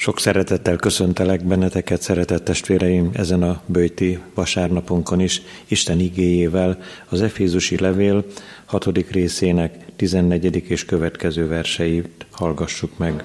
[0.00, 7.78] Sok szeretettel köszöntelek benneteket, szeretett testvéreim, ezen a bőti vasárnapunkon is, Isten igéjével az Efézusi
[7.78, 8.24] levél
[8.64, 8.86] 6.
[9.10, 10.64] részének 14.
[10.68, 13.24] és következő verseit hallgassuk meg.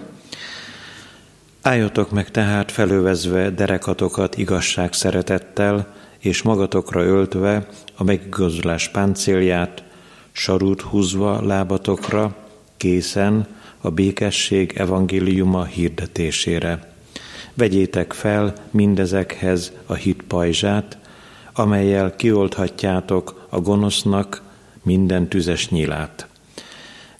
[1.61, 9.83] Álljatok meg tehát felővezve derekatokat igazság szeretettel, és magatokra öltve a megigazolás páncélját,
[10.31, 12.35] sarút húzva lábatokra,
[12.77, 13.47] készen,
[13.85, 16.93] a békesség evangéliuma hirdetésére.
[17.53, 20.97] Vegyétek fel mindezekhez a hit pajzsát,
[21.53, 24.41] amelyel kiolthatjátok a gonosznak
[24.83, 26.27] minden tüzes nyilát.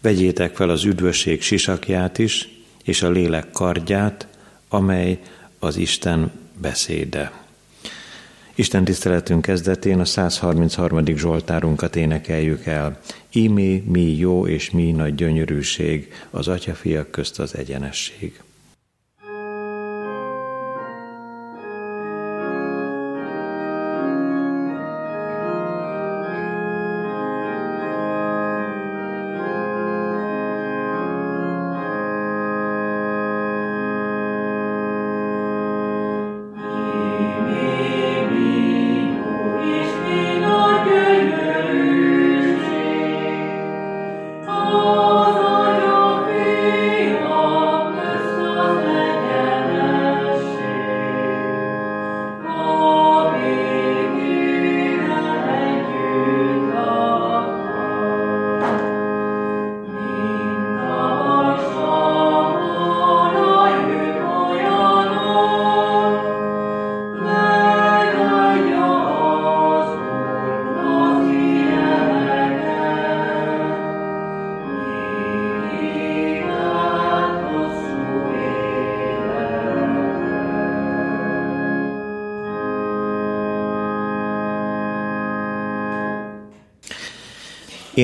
[0.02, 2.50] Vegyétek fel az üdvösség sisakját is,
[2.84, 4.28] és a lélek kardját,
[4.70, 5.20] amely
[5.60, 7.32] az Isten beszéde.
[8.56, 11.06] Isten tiszteletünk kezdetén a 133.
[11.06, 13.00] Zsoltárunkat énekeljük el.
[13.36, 18.42] Ímé mi jó és mi nagy gyönyörűség, az atyafiak közt az egyenesség.
[44.78, 45.15] Oh.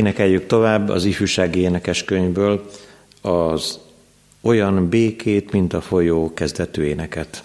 [0.01, 2.69] Énekeljük tovább az ifjúsági énekes könyvből
[3.21, 3.79] az
[4.41, 7.43] olyan békét, mint a folyó kezdetű éneket.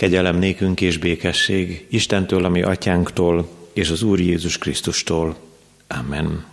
[0.00, 5.36] Kegyelem nékünk és békesség Istentől, ami atyánktól, és az Úr Jézus Krisztustól.
[5.88, 6.44] Amen.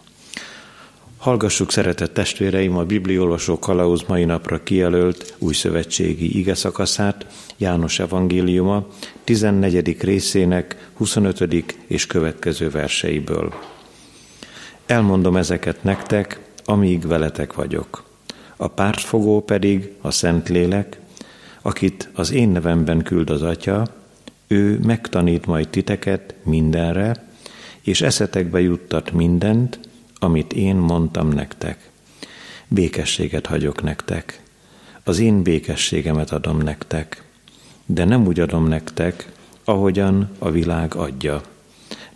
[1.17, 7.25] Hallgassuk, szeretett testvéreim, a Bibliolvasó Kalauz mai napra kijelölt új szövetségi ige szakaszát,
[7.57, 8.88] János evangéliuma
[9.23, 10.01] 14.
[10.01, 11.63] részének 25.
[11.88, 13.53] és következő verseiből.
[14.85, 18.03] Elmondom ezeket nektek, amíg veletek vagyok.
[18.55, 20.99] A pártfogó pedig a Szentlélek,
[21.67, 23.87] akit az én nevemben küld az Atya,
[24.47, 27.27] ő megtanít majd titeket mindenre,
[27.81, 29.79] és eszetekbe juttat mindent,
[30.19, 31.89] amit én mondtam nektek.
[32.67, 34.41] békességet hagyok nektek.
[35.03, 37.23] Az én békességemet adom nektek,
[37.85, 39.31] de nem úgy adom nektek,
[39.63, 41.41] ahogyan a világ adja.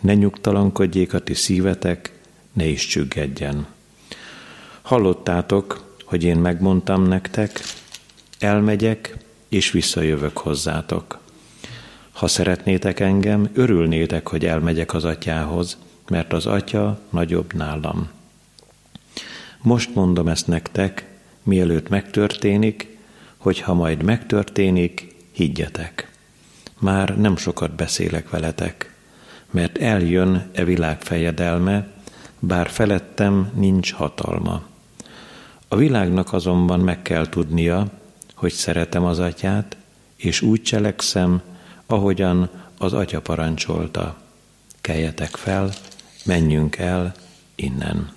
[0.00, 2.12] Ne nyugtalankodjék a ti szívetek,
[2.52, 3.66] ne is csüggedjen.
[4.82, 7.60] Hallottátok, hogy én megmondtam nektek,
[8.38, 9.16] elmegyek,
[9.52, 11.18] és visszajövök hozzátok.
[12.12, 15.76] Ha szeretnétek engem, örülnétek, hogy elmegyek az atyához,
[16.08, 18.08] mert az atya nagyobb nálam.
[19.62, 21.04] Most mondom ezt nektek,
[21.42, 22.98] mielőtt megtörténik,
[23.36, 26.10] hogy ha majd megtörténik, higgyetek.
[26.78, 28.94] Már nem sokat beszélek veletek,
[29.50, 31.86] mert eljön e világ fejedelme,
[32.38, 34.62] bár felettem nincs hatalma.
[35.68, 38.00] A világnak azonban meg kell tudnia,
[38.42, 39.76] hogy szeretem az atyát,
[40.16, 41.42] és úgy cselekszem,
[41.86, 44.16] ahogyan az atya parancsolta.
[44.80, 45.72] Keljetek fel,
[46.24, 47.14] menjünk el
[47.54, 48.12] innen.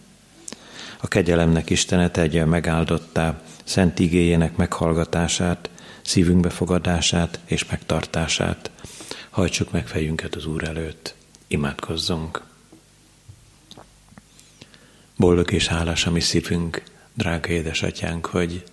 [1.02, 5.70] A kegyelemnek Istene tegye megáldottá szent igéjének meghallgatását,
[6.02, 8.72] szívünk befogadását és megtartását.
[9.30, 11.16] Hajtsuk meg fejünket az Úr előtt,
[11.48, 12.44] imádkozzunk.
[15.16, 16.84] Boldog és hálás a mi szívünk,
[17.14, 18.64] drága édesatyánk, hogy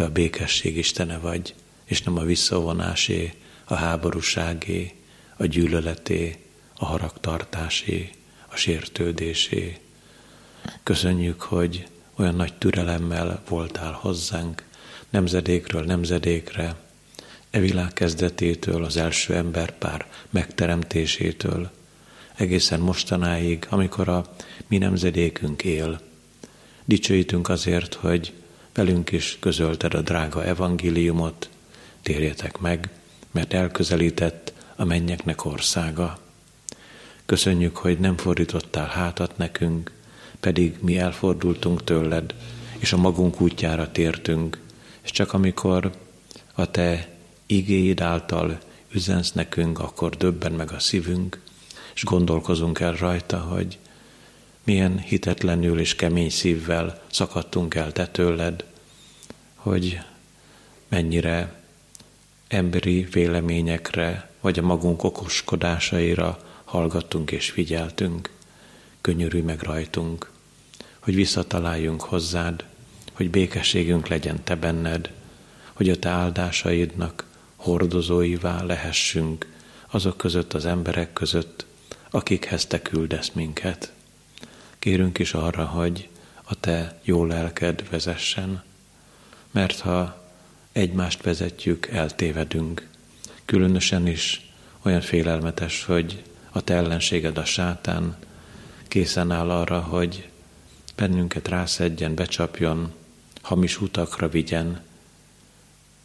[0.00, 1.54] te a békesség Istene vagy,
[1.84, 3.32] és nem a visszavonásé,
[3.64, 4.94] a háborúságé,
[5.36, 6.38] a gyűlöleté,
[6.76, 8.10] a haragtartásé,
[8.48, 9.78] a sértődésé.
[10.82, 11.86] Köszönjük, hogy
[12.16, 14.64] olyan nagy türelemmel voltál hozzánk,
[15.10, 16.76] nemzedékről nemzedékre,
[17.50, 21.70] e világ kezdetétől, az első emberpár megteremtésétől,
[22.34, 24.34] egészen mostanáig, amikor a
[24.68, 26.00] mi nemzedékünk él.
[26.84, 28.32] Dicsőítünk azért, hogy
[28.84, 31.48] velünk is közölted a drága evangéliumot,
[32.02, 32.90] térjetek meg,
[33.30, 36.18] mert elközelített a mennyeknek országa.
[37.26, 39.92] Köszönjük, hogy nem fordítottál hátat nekünk,
[40.40, 42.34] pedig mi elfordultunk tőled,
[42.78, 44.58] és a magunk útjára tértünk,
[45.02, 45.90] és csak amikor
[46.54, 47.08] a te
[47.46, 48.58] igéid által
[48.92, 51.40] üzensz nekünk, akkor döbben meg a szívünk,
[51.94, 53.78] és gondolkozunk el rajta, hogy
[54.64, 58.68] milyen hitetlenül és kemény szívvel szakadtunk el te tőled,
[59.60, 60.00] hogy
[60.88, 61.62] mennyire
[62.48, 68.30] emberi véleményekre, vagy a magunk okoskodásaira hallgattunk és figyeltünk.
[69.00, 70.30] Könyörülj meg rajtunk,
[70.98, 72.64] hogy visszataláljunk hozzád,
[73.12, 75.10] hogy békességünk legyen te benned,
[75.72, 77.24] hogy a te áldásaidnak
[77.56, 79.52] hordozóivá lehessünk
[79.90, 81.66] azok között az emberek között,
[82.10, 83.92] akikhez te küldesz minket.
[84.78, 86.08] Kérünk is arra, hogy
[86.42, 88.62] a te jó lelked vezessen,
[89.50, 90.24] mert ha
[90.72, 92.88] egymást vezetjük, eltévedünk.
[93.44, 94.50] Különösen is
[94.82, 98.16] olyan félelmetes, hogy a te ellenséged a sátán
[98.88, 100.28] készen áll arra, hogy
[100.96, 102.92] bennünket rászedjen, becsapjon,
[103.42, 104.80] hamis utakra vigyen.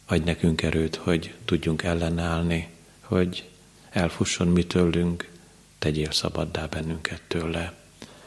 [0.06, 2.68] Adj nekünk erőt, hogy tudjunk ellenállni,
[3.00, 3.48] hogy
[3.90, 5.30] elfusson mi tőlünk,
[5.78, 7.74] tegyél szabaddá bennünket tőle.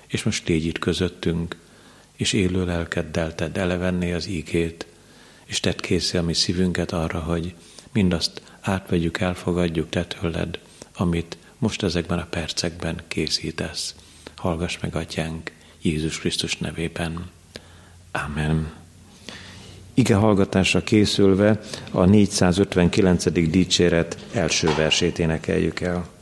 [0.07, 1.57] És most légy itt közöttünk,
[2.15, 4.85] és élő lelkeddel tedd elevenni az ígét,
[5.49, 7.53] és tedd készé a mi szívünket arra, hogy
[7.93, 10.59] mindazt átvegyük, elfogadjuk te tőled,
[10.95, 13.95] amit most ezekben a percekben készítesz.
[14.35, 15.51] Hallgass meg, Atyánk,
[15.81, 17.29] Jézus Krisztus nevében.
[18.11, 18.73] Amen.
[19.93, 21.59] Ige hallgatásra készülve
[21.91, 23.31] a 459.
[23.49, 26.18] dicséret első versét énekeljük el.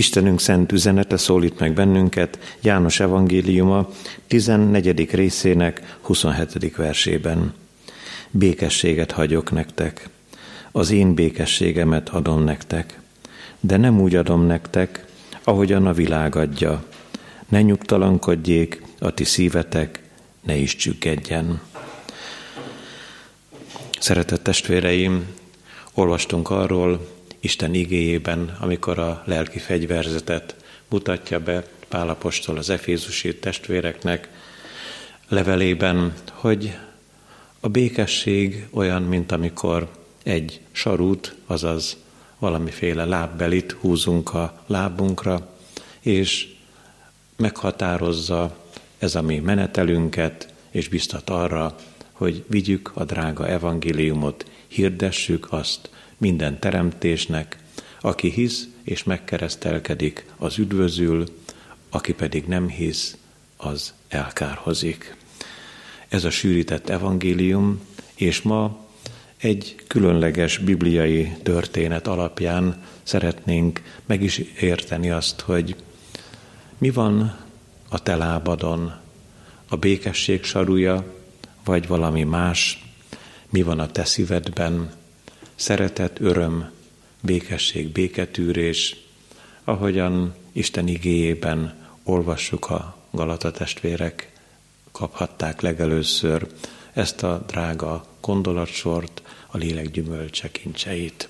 [0.00, 3.88] Istenünk szent üzenete szólít meg bennünket János evangéliuma
[4.26, 5.10] 14.
[5.10, 6.76] részének 27.
[6.76, 7.54] versében.
[8.30, 10.08] Békességet hagyok nektek,
[10.72, 13.00] az én békességemet adom nektek,
[13.60, 15.04] de nem úgy adom nektek,
[15.44, 16.84] ahogyan a világ adja.
[17.48, 20.02] Ne nyugtalankodjék a ti szívetek,
[20.42, 21.60] ne is csüggedjen.
[23.98, 25.26] Szeretett testvéreim,
[25.94, 30.56] olvastunk arról, Isten igéjében, amikor a lelki fegyverzetet
[30.88, 34.28] mutatja be Pálapostól az efézusi testvéreknek
[35.28, 36.76] levelében, hogy
[37.60, 39.90] a békesség olyan, mint amikor
[40.22, 41.96] egy sarút, azaz
[42.38, 45.56] valamiféle lábbelit húzunk a lábunkra,
[46.00, 46.48] és
[47.36, 48.56] meghatározza
[48.98, 51.76] ez a mi menetelünket, és biztat arra,
[52.12, 55.90] hogy vigyük a drága evangéliumot, hirdessük azt,
[56.20, 57.58] minden teremtésnek,
[58.00, 61.24] aki hisz és megkeresztelkedik, az üdvözül,
[61.90, 63.16] aki pedig nem hisz,
[63.56, 65.16] az elkárhozik.
[66.08, 67.80] Ez a sűrített evangélium,
[68.14, 68.86] és ma
[69.36, 75.76] egy különleges bibliai történet alapján szeretnénk meg is érteni azt, hogy
[76.78, 77.36] mi van
[77.88, 78.92] a te lábadon,
[79.68, 81.14] a békesség sarúja,
[81.64, 82.84] vagy valami más,
[83.50, 84.92] mi van a te szívedben,
[85.60, 86.70] szeretet, öröm,
[87.20, 88.96] békesség, béketűrés,
[89.64, 91.74] ahogyan Isten igéjében
[92.04, 94.32] olvassuk a Galata testvérek,
[94.92, 96.46] kaphatták legelőször
[96.92, 101.28] ezt a drága gondolatsort, a lélek gyümölcse kincseit.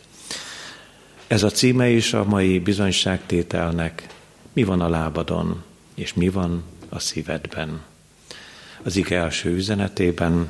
[1.26, 4.06] Ez a címe is a mai bizonyságtételnek,
[4.52, 5.62] mi van a lábadon,
[5.94, 7.82] és mi van a szívedben.
[8.82, 10.48] Az ige első üzenetében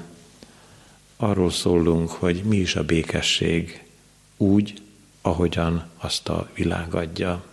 [1.23, 3.85] arról szólunk, hogy mi is a békesség,
[4.37, 4.83] úgy,
[5.23, 7.45] ahogyan azt a világ adja.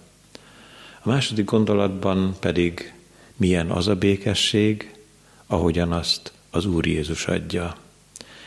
[1.01, 2.93] A második gondolatban pedig
[3.36, 4.93] milyen az a békesség,
[5.47, 7.77] ahogyan azt az Úr Jézus adja.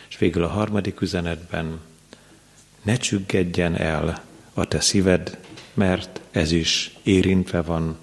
[0.09, 1.81] És végül a harmadik üzenetben
[2.83, 4.23] ne csüggedjen el
[4.55, 5.39] a te szíved,
[5.75, 7.99] mert ez is érintve van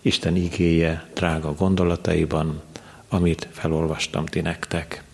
[0.00, 2.62] Isten igéje drága gondolataiban,
[3.08, 5.04] amit felolvastam ti nektek.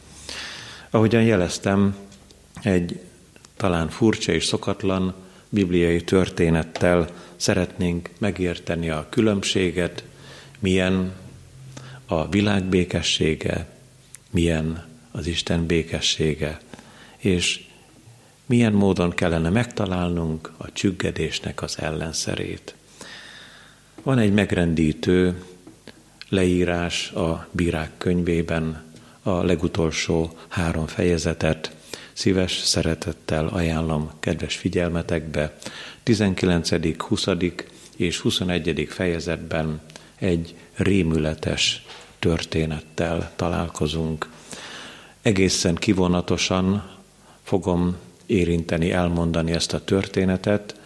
[0.91, 1.97] Ahogyan jeleztem,
[2.63, 3.01] egy
[3.57, 5.15] talán furcsa és szokatlan
[5.49, 10.05] bibliai történettel szeretnénk megérteni a különbséget,
[10.59, 11.13] milyen
[12.07, 13.67] a világ békessége,
[14.31, 16.59] milyen az Isten békessége,
[17.17, 17.65] és
[18.47, 22.75] milyen módon kellene megtalálnunk a csüggedésnek az ellenszerét.
[24.03, 25.43] Van egy megrendítő
[26.29, 28.85] leírás a bírák könyvében,
[29.27, 31.77] a legutolsó három fejezetet
[32.13, 35.57] szíves szeretettel ajánlom kedves figyelmetekbe.
[36.03, 37.27] 19., 20.
[37.97, 38.87] és 21.
[38.91, 39.81] fejezetben
[40.19, 41.85] egy rémületes
[42.19, 44.29] történettel találkozunk.
[45.23, 46.91] Egészen kivonatosan
[47.43, 50.81] fogom érinteni, elmondani ezt a történetet.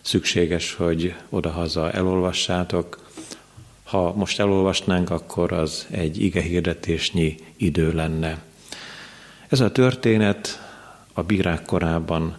[0.00, 2.99] Szükséges, hogy odahaza elolvassátok,
[3.90, 8.42] ha most elolvasnánk, akkor az egy ige hirdetésnyi idő lenne.
[9.48, 10.48] Ez a történet
[11.12, 12.38] a bírák korában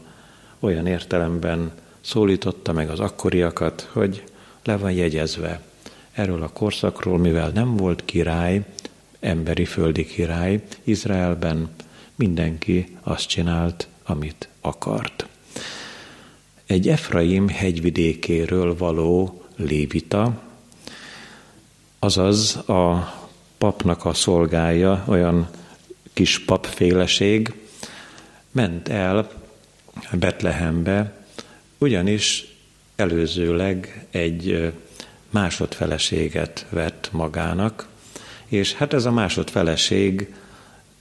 [0.60, 4.24] olyan értelemben szólította meg az akkoriakat, hogy
[4.64, 5.62] le van jegyezve
[6.12, 8.66] erről a korszakról, mivel nem volt király,
[9.20, 11.70] emberi földi király Izraelben,
[12.16, 15.28] mindenki azt csinált, amit akart.
[16.66, 20.50] Egy Efraim hegyvidékéről való lévita,
[22.04, 23.14] azaz a
[23.58, 25.50] papnak a szolgája, olyan
[26.14, 27.54] kis papféleség,
[28.52, 29.30] ment el
[30.12, 31.26] Betlehembe,
[31.78, 32.56] ugyanis
[32.96, 34.74] előzőleg egy
[35.30, 37.88] másodfeleséget vett magának,
[38.48, 40.34] és hát ez a másodfeleség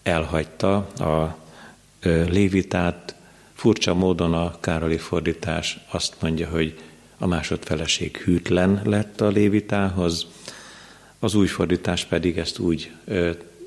[0.02, 1.36] elhagyta a
[2.28, 3.14] lévitát,
[3.54, 6.78] furcsa módon a Károli fordítás azt mondja, hogy
[7.18, 10.26] a másodfeleség hűtlen lett a lévitához,
[11.20, 12.90] az új fordítás pedig ezt úgy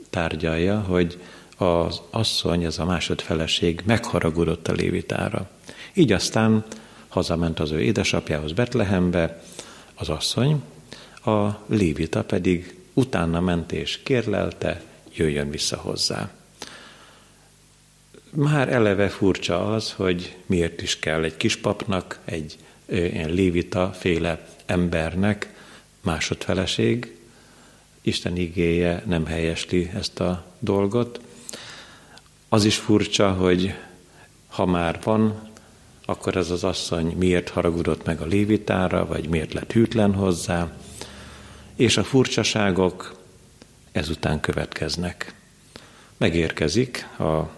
[0.10, 1.20] tárgyalja, hogy
[1.58, 5.50] az asszony, ez a másodfeleség megharagudott a lévitára.
[5.94, 6.64] Így aztán
[7.08, 9.44] hazament az ő édesapjához Betlehembe,
[9.96, 10.62] az asszony,
[11.26, 14.82] a lévita pedig utána ment és kérlelte,
[15.16, 16.32] jöjjön vissza hozzá.
[18.30, 25.54] Már eleve furcsa az, hogy miért is kell egy kispapnak, egy ilyen lévita féle embernek
[26.02, 27.16] másodfeleség,
[28.06, 31.20] Isten igéje nem helyesli ezt a dolgot.
[32.50, 33.74] Az is furcsa, hogy
[34.48, 35.52] ha már van
[36.06, 40.72] akkor ez az asszony miért haragudott meg a lévitára, vagy miért lett hűtlen hozzá,
[41.76, 43.22] és a furcsaságok
[43.92, 45.36] ezután következnek.
[46.18, 47.50] Megérkezik a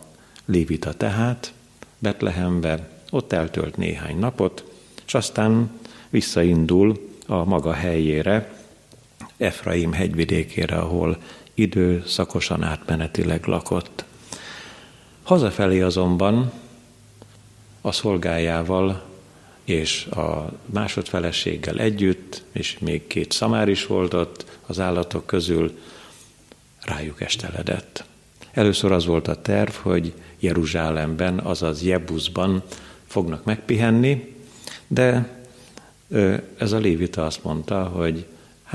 [0.45, 1.53] lévita tehát
[1.99, 4.63] Betlehembe, ott eltölt néhány napot,
[5.05, 8.54] és aztán visszaindul a maga helyére,
[9.37, 11.17] Efraim hegyvidékére, ahol
[11.53, 14.05] időszakosan átmenetileg lakott.
[15.23, 16.51] Hazafelé azonban
[17.81, 19.03] a szolgájával
[19.63, 25.79] és a másodfeleséggel együtt, és még két szamár is volt ott az állatok közül,
[26.81, 28.05] rájuk esteledett.
[28.51, 32.63] Először az volt a terv, hogy Jeruzsálemben, azaz Jebuszban
[33.07, 34.35] fognak megpihenni,
[34.87, 35.29] de
[36.57, 38.25] ez a lévita azt mondta, hogy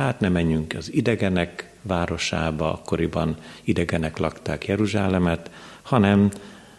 [0.01, 5.51] hát ne menjünk az idegenek városába, akkoriban idegenek lakták Jeruzsálemet,
[5.83, 6.31] hanem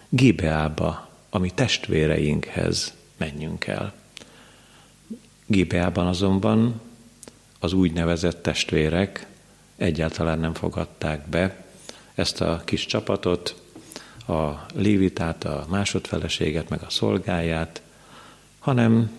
[0.10, 3.94] Gibeába, ami testvéreinkhez menjünk el.
[5.46, 6.82] Gibeában azonban
[7.60, 9.28] az úgynevezett testvérek
[9.76, 11.66] egyáltalán nem fogadták be
[12.16, 13.62] ezt a kis csapatot,
[14.28, 17.82] a lévitát, a másodfeleséget, meg a szolgáját,
[18.60, 19.12] hanem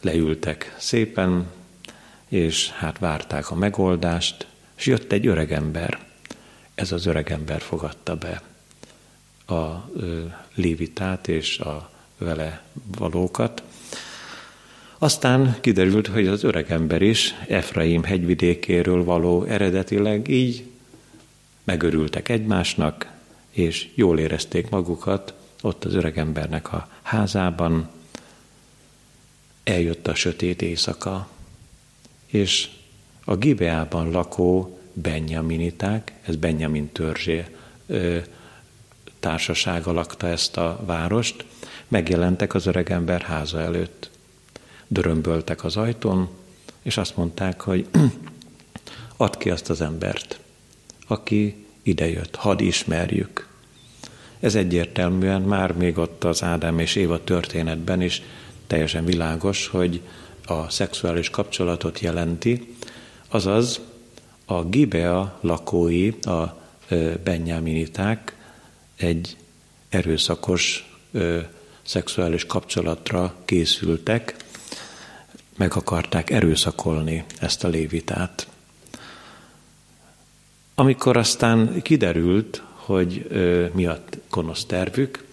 [0.00, 1.46] leültek szépen,
[2.30, 4.46] és hát várták a megoldást,
[4.76, 5.98] és jött egy öregember.
[6.74, 8.42] Ez az öregember fogadta be
[9.54, 9.90] a
[10.54, 12.62] lévitát és a vele
[12.98, 13.62] valókat.
[14.98, 20.64] Aztán kiderült, hogy az öregember is Efraim hegyvidékéről való eredetileg, így
[21.64, 23.12] megörültek egymásnak,
[23.50, 27.88] és jól érezték magukat ott az öregembernek a házában.
[29.64, 31.28] Eljött a sötét éjszaka,
[32.30, 32.68] és
[33.24, 37.44] a Gibeában lakó Benjaminiták, ez Benjamin törzsé
[39.20, 41.44] társasága lakta ezt a várost,
[41.88, 44.10] megjelentek az öregember háza előtt.
[44.88, 46.28] Dörömböltek az ajtón,
[46.82, 47.86] és azt mondták, hogy
[49.16, 50.40] add ki azt az embert,
[51.06, 53.48] aki idejött, hadd ismerjük.
[54.40, 58.22] Ez egyértelműen már még ott az Ádám és Éva történetben is
[58.66, 60.00] teljesen világos, hogy
[60.50, 62.74] a szexuális kapcsolatot jelenti,
[63.28, 63.80] azaz
[64.44, 66.60] a Gibea lakói, a
[67.24, 68.36] benyáminiták
[68.96, 69.36] egy
[69.88, 70.94] erőszakos
[71.82, 74.36] szexuális kapcsolatra készültek,
[75.56, 78.48] meg akarták erőszakolni ezt a lévitát.
[80.74, 85.24] Amikor aztán kiderült, hogy ö, mi a gonosz tervük,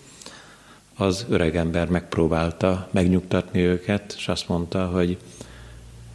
[0.98, 5.18] az öregember megpróbálta megnyugtatni őket, és azt mondta, hogy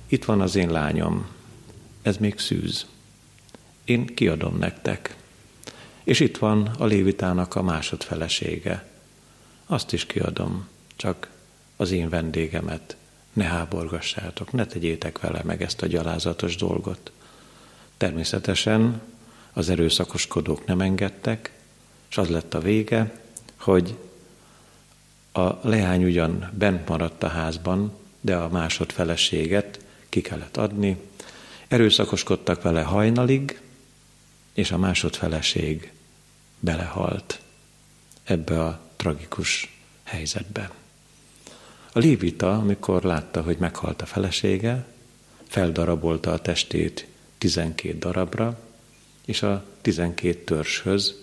[0.08, 1.26] itt van az én lányom,
[2.02, 2.86] ez még szűz.
[3.84, 5.16] Én kiadom nektek.
[6.04, 8.86] És itt van a lévitának a másodfelesége.
[9.66, 11.30] Azt is kiadom, csak
[11.76, 12.96] az én vendégemet
[13.32, 17.12] ne háborgassátok, ne tegyétek vele meg ezt a gyalázatos dolgot.
[17.96, 19.00] Természetesen
[19.52, 21.52] az erőszakoskodók nem engedtek,
[22.10, 23.20] és az lett a vége,
[23.56, 23.96] hogy
[25.32, 30.96] a leány ugyan bent maradt a házban, de a másodfeleséget ki kellett adni.
[31.68, 33.60] Erőszakoskodtak vele hajnalig,
[34.52, 35.92] és a másodfeleség
[36.60, 37.40] belehalt
[38.24, 40.70] ebbe a tragikus helyzetbe.
[41.92, 44.86] A lévita, amikor látta, hogy meghalt a felesége,
[45.48, 47.06] feldarabolta a testét
[47.38, 48.60] tizenkét darabra,
[49.24, 51.14] és a tizenkét törzshöz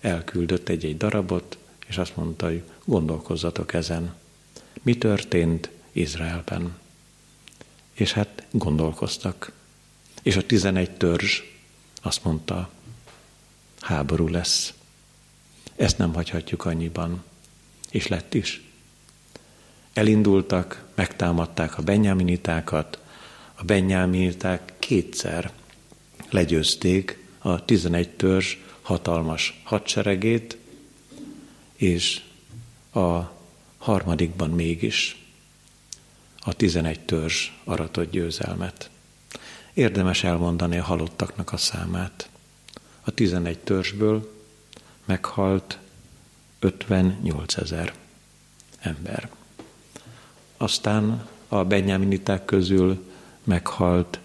[0.00, 4.14] elküldött egy-egy darabot, és azt mondta, hogy gondolkozzatok ezen.
[4.82, 6.76] Mi történt Izraelben?
[7.92, 9.52] És hát gondolkoztak.
[10.22, 11.42] És a tizenegy törzs
[12.02, 12.70] azt mondta,
[13.80, 14.74] háború lesz.
[15.76, 17.24] Ezt nem hagyhatjuk annyiban.
[17.90, 18.62] És lett is.
[19.92, 22.98] Elindultak, megtámadták a benyáminitákat,
[23.54, 25.52] a benyáminiták kétszer
[26.30, 30.56] legyőzték a tizenegy törzs hatalmas hadseregét,
[31.76, 32.22] és
[32.98, 33.32] a
[33.78, 35.26] harmadikban mégis
[36.40, 38.90] a tizenegy törzs aratott győzelmet.
[39.74, 42.28] Érdemes elmondani a halottaknak a számát.
[43.00, 44.32] A tizenegy törzsből
[45.04, 45.78] meghalt
[46.58, 47.94] 58 ezer
[48.78, 49.30] ember.
[50.56, 53.04] Aztán a benyáminiták közül
[53.44, 54.20] meghalt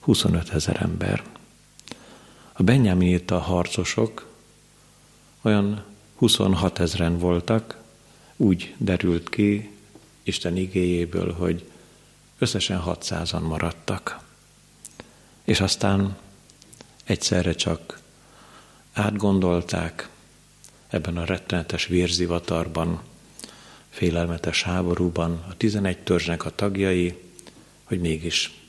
[0.00, 1.24] 25 ezer ember.
[2.52, 4.26] A benyáminita harcosok
[5.42, 5.84] olyan
[6.16, 7.84] 26 ezeren voltak,
[8.36, 9.70] úgy derült ki
[10.22, 11.70] Isten igéjéből, hogy
[12.38, 14.20] összesen 600-an maradtak.
[15.44, 16.16] És aztán
[17.04, 18.00] egyszerre csak
[18.92, 20.08] átgondolták
[20.88, 23.00] ebben a rettenetes vérzivatarban,
[23.90, 27.18] félelmetes háborúban a 11 törzsnek a tagjai,
[27.84, 28.60] hogy mégis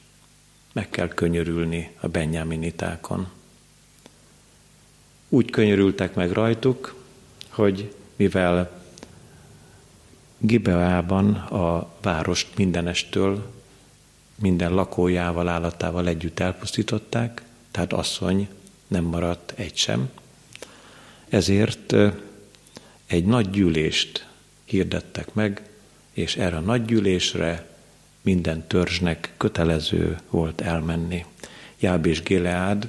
[0.74, 3.28] meg kell könyörülni a benyáminitákon.
[5.30, 6.96] Úgy könyörültek meg rajtuk,
[7.50, 8.86] hogy mivel
[10.38, 13.52] Gibeában a várost mindenestől,
[14.36, 18.48] minden lakójával, állatával együtt elpusztították, tehát asszony
[18.88, 20.10] nem maradt egy sem.
[21.30, 21.94] Ezért
[23.06, 24.28] egy nagy gyűlést
[24.66, 25.70] hirdettek meg,
[26.14, 27.70] és erre a nagy gyűlésre
[28.22, 31.26] minden törzsnek kötelező volt elmenni.
[31.80, 32.88] Jáb és Gileád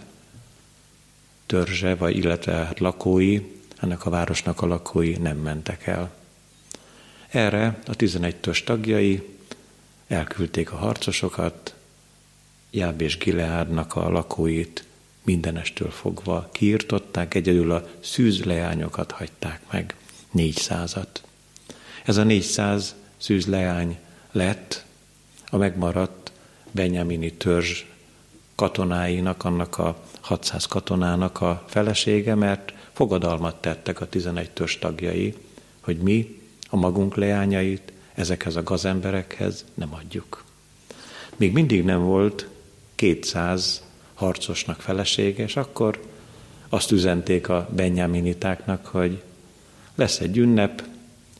[1.46, 3.40] törzse, vagy illetve hát lakói,
[3.80, 6.17] ennek a városnak a lakói nem mentek el.
[7.30, 9.22] Erre a 11 törzs tagjai
[10.06, 11.74] elküldték a harcosokat,
[12.70, 14.84] Jáb és Gileádnak a lakóit
[15.22, 19.94] mindenestől fogva kiirtották, egyedül a szűzleányokat hagyták meg,
[20.30, 21.22] négyszázat.
[22.04, 23.98] Ez a négyszáz szűzleány
[24.32, 24.84] lett
[25.46, 26.32] a megmaradt
[26.70, 27.84] Benyamini törzs
[28.54, 35.34] katonáinak, annak a 600 katonának a felesége, mert fogadalmat tettek a 11 törzs tagjai,
[35.80, 36.37] hogy mi
[36.68, 40.44] a magunk leányait ezekhez a gazemberekhez nem adjuk.
[41.36, 42.48] Még mindig nem volt
[42.94, 43.82] 200
[44.14, 46.00] harcosnak felesége, és akkor
[46.68, 49.22] azt üzenték a benyáminitáknak, hogy
[49.94, 50.82] lesz egy ünnep,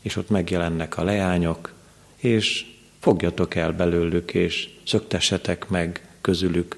[0.00, 1.72] és ott megjelennek a leányok,
[2.16, 2.66] és
[2.98, 6.76] fogjatok el belőlük, és szöktessetek meg közülük,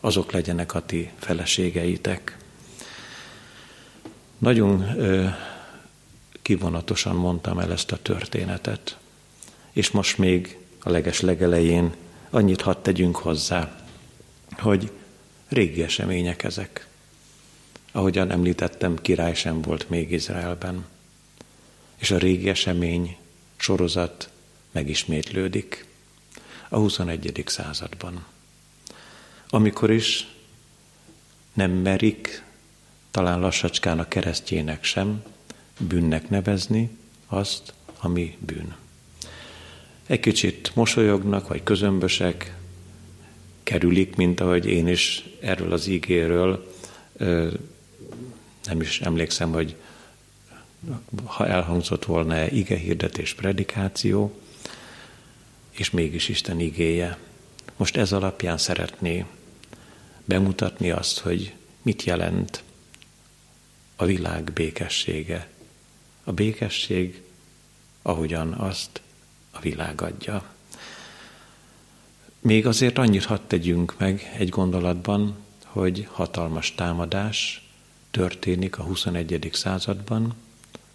[0.00, 2.36] azok legyenek a ti feleségeitek.
[4.38, 4.84] Nagyon
[6.42, 8.98] kivonatosan mondtam el ezt a történetet,
[9.72, 11.94] és most még a leges legelején
[12.30, 13.84] annyit hadd tegyünk hozzá,
[14.58, 14.90] hogy
[15.48, 16.86] régi események ezek.
[17.92, 20.84] Ahogyan említettem, király sem volt még Izraelben.
[21.96, 23.16] És a régi esemény
[23.56, 24.30] sorozat
[24.70, 25.86] megismétlődik
[26.68, 27.42] a 21.
[27.46, 28.24] században.
[29.48, 30.26] Amikor is
[31.52, 32.44] nem merik,
[33.10, 35.22] talán lassacskán a keresztjének sem,
[35.78, 36.90] bűnnek nevezni
[37.26, 38.74] azt, ami bűn.
[40.06, 42.56] Egy kicsit mosolyognak, vagy közömbösek,
[43.62, 46.72] kerülik, mint ahogy én is erről az ígéről
[48.64, 49.76] nem is emlékszem, hogy
[51.24, 54.40] ha elhangzott volna ige hirdetés, predikáció,
[55.70, 57.18] és mégis Isten igéje.
[57.76, 59.24] Most ez alapján szeretné
[60.24, 62.62] bemutatni azt, hogy mit jelent
[63.96, 65.48] a világ békessége.
[66.24, 67.22] A békesség,
[68.02, 69.00] ahogyan azt
[69.50, 70.52] a világ adja.
[72.40, 77.68] Még azért annyit hadd tegyünk meg egy gondolatban, hogy hatalmas támadás
[78.10, 79.50] történik a 21.
[79.52, 80.34] században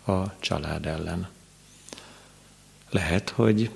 [0.06, 1.28] a család ellen.
[2.90, 3.70] Lehet, hogy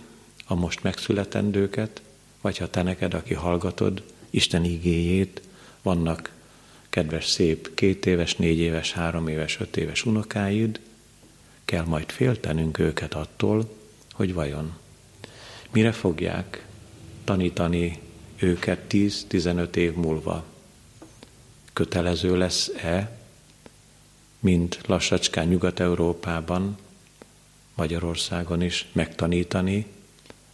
[0.46, 2.02] a most megszületendőket,
[2.42, 5.42] vagy ha te neked, aki hallgatod Isten igéjét,
[5.82, 6.32] vannak
[6.90, 10.80] kedves, szép két éves, négy éves, három éves, öt éves unokáid,
[11.72, 13.70] kell majd féltenünk őket attól,
[14.14, 14.78] hogy vajon
[15.70, 16.66] mire fogják
[17.24, 18.00] tanítani
[18.40, 20.44] őket 10-15 év múlva.
[21.74, 23.18] Kötelező lesz-e,
[24.40, 26.78] mint lassacskán Nyugat-Európában,
[27.76, 29.86] Magyarországon is megtanítani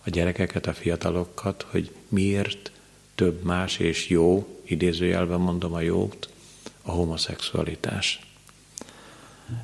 [0.03, 2.71] a gyerekeket, a fiatalokat, hogy miért
[3.15, 6.29] több más és jó, idézőjelben mondom a jót,
[6.81, 8.26] a homoszexualitás.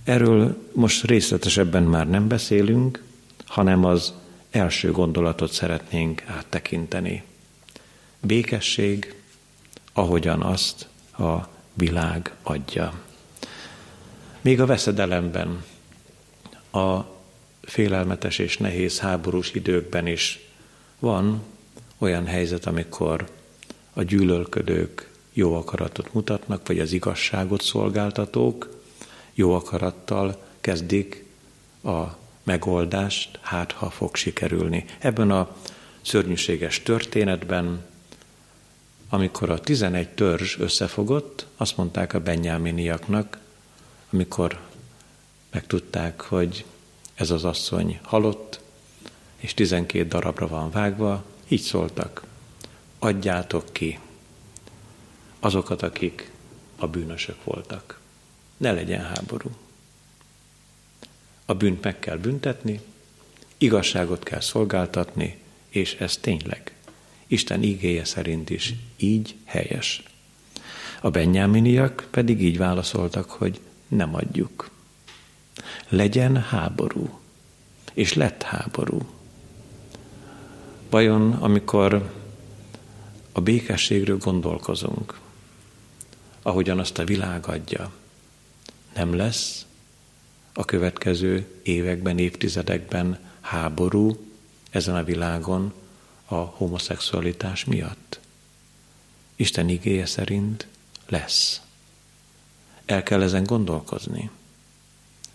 [0.04, 3.04] Erről most részletesebben már nem beszélünk,
[3.46, 4.14] hanem az
[4.52, 7.24] első gondolatot szeretnénk áttekinteni.
[8.22, 9.16] Békesség,
[9.94, 13.02] ahogyan azt a világ adja.
[14.42, 15.64] Még a veszedelemben,
[16.72, 17.00] a
[17.62, 20.40] félelmetes és nehéz háborús időkben is
[21.00, 21.44] van
[21.98, 23.30] olyan helyzet, amikor
[23.94, 28.83] a gyűlölködők jó akaratot mutatnak, vagy az igazságot szolgáltatók
[29.34, 31.26] jó akarattal kezdik
[31.84, 32.04] a
[32.44, 34.86] megoldást, hát ha fog sikerülni.
[35.00, 35.56] Ebben a
[36.02, 37.86] szörnyűséges történetben,
[39.10, 43.40] amikor a 11 törzs összefogott, azt mondták a benyáminiaknak,
[44.12, 44.60] amikor
[45.52, 46.66] megtudták, hogy
[47.14, 48.60] ez az asszony halott,
[49.36, 52.24] és 12 darabra van vágva, így szóltak,
[53.00, 54.00] adjátok ki
[55.40, 56.32] azokat, akik
[56.76, 58.02] a bűnösök voltak.
[58.64, 59.50] Ne legyen háború.
[61.46, 62.80] A bűnt meg kell büntetni,
[63.58, 65.38] igazságot kell szolgáltatni,
[65.70, 66.76] és ez tényleg
[67.28, 70.04] Isten ígéje szerint is így helyes.
[71.02, 74.70] A benyáminiak pedig így válaszoltak, hogy nem adjuk.
[75.90, 77.20] Legyen háború.
[77.94, 79.00] és lett háború.
[80.90, 82.14] Vajon, amikor
[83.32, 85.20] a békességről gondolkozunk,
[86.42, 87.92] ahogyan azt a világ adja,
[88.96, 89.66] nem lesz
[90.54, 94.26] a következő években, évtizedekben háború
[94.70, 95.74] ezen a világon
[96.26, 98.20] a homoszexualitás miatt?
[99.36, 100.68] Isten igéje szerint
[101.08, 101.62] lesz.
[102.86, 104.30] El kell ezen gondolkozni.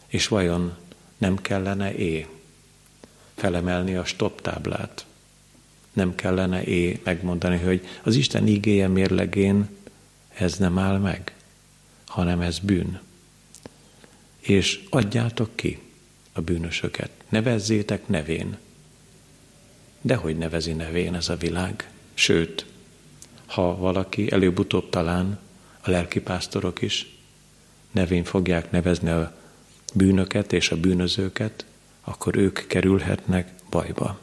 [0.06, 0.76] És vajon
[1.18, 2.26] nem kellene é
[3.34, 5.06] felemelni a stop táblát?
[5.92, 9.68] Nem kellene é megmondani, hogy az Isten igéje mérlegén
[10.34, 11.34] ez nem áll meg,
[12.06, 13.00] hanem ez bűn.
[14.40, 15.78] És adjátok ki
[16.32, 18.58] a bűnösöket, nevezzétek nevén.
[20.00, 21.90] De hogy nevezi nevén ez a világ?
[22.14, 22.66] Sőt,
[23.46, 25.38] ha valaki előbb-utóbb talán
[25.80, 27.16] a lelkipásztorok is
[27.90, 29.36] nevén fogják nevezni a
[29.94, 31.64] bűnöket és a bűnözőket,
[32.00, 34.20] akkor ők kerülhetnek bajba.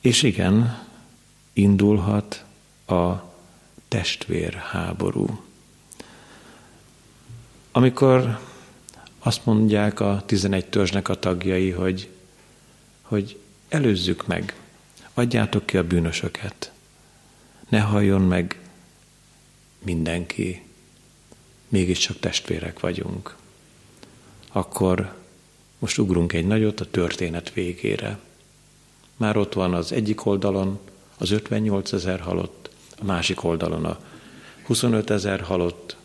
[0.00, 0.86] És igen,
[1.52, 2.44] indulhat
[2.86, 3.12] a
[3.88, 5.44] testvérháború.
[7.72, 8.38] Amikor
[9.18, 12.08] azt mondják a 11 törzsnek a tagjai, hogy,
[13.02, 14.54] hogy előzzük meg,
[15.14, 16.72] adjátok ki a bűnösöket,
[17.68, 18.60] ne halljon meg
[19.78, 20.62] mindenki,
[21.68, 23.36] mégiscsak testvérek vagyunk.
[24.52, 25.14] Akkor
[25.78, 28.18] most ugrunk egy nagyot a történet végére.
[29.16, 30.78] Már ott van az egyik oldalon
[31.18, 33.98] az 58 ezer halott, a másik oldalon a
[34.66, 35.96] 25 ezer halott,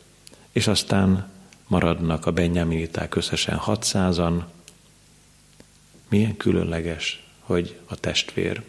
[0.51, 1.33] és aztán
[1.67, 4.43] maradnak a benyaminiták összesen 600-an.
[6.09, 8.63] Milyen különleges, hogy a testvér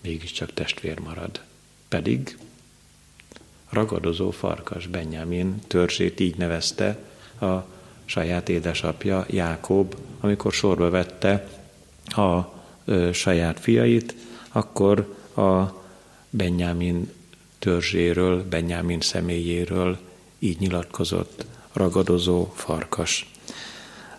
[0.00, 1.40] mégiscsak testvér marad.
[1.88, 2.38] Pedig
[3.68, 6.98] ragadozó farkas Benjamin törzsét így nevezte
[7.40, 7.54] a
[8.04, 11.48] saját édesapja Jákob, amikor sorba vette
[12.06, 12.40] a
[12.84, 14.14] ö, saját fiait,
[14.48, 15.82] akkor a
[16.30, 17.12] Benjamin
[17.58, 19.98] törzséről, Benjamin személyéről
[20.38, 23.30] így nyilatkozott ragadozó farkas.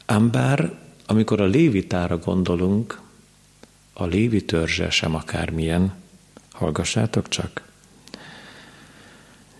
[0.06, 3.00] Ám bár, amikor a lévitára gondolunk,
[3.94, 5.94] a lévi törzse sem akármilyen,
[6.52, 7.68] hallgassátok csak.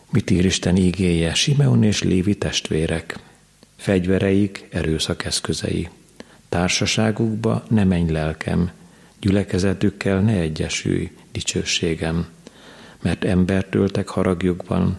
[0.10, 1.34] Mit ír Isten ígéje?
[1.34, 3.20] Simeon és Lévi testvérek,
[3.76, 5.90] fegyvereik, erőszak eszközei.
[6.50, 8.72] Társaságukba ne menj lelkem,
[9.20, 12.28] gyülekezetükkel ne egyesülj, dicsőségem,
[13.02, 14.98] mert embert öltek haragjukban,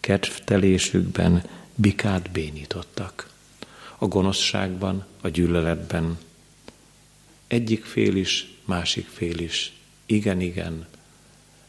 [0.00, 1.42] kedvtelésükben
[1.74, 3.30] bikát bénítottak.
[3.98, 6.18] A gonoszságban, a gyűlöletben.
[7.46, 9.72] Egyik fél is, másik fél is,
[10.06, 10.86] igen-igen,